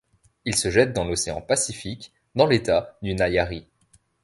Il 0.45 0.55
se 0.55 0.71
jette 0.71 0.93
dans 0.93 1.05
l'océan 1.05 1.41
Pacifique 1.43 2.11
dans 2.33 2.47
l'État 2.47 2.97
du 3.03 3.13
Nayarit. 3.13 3.67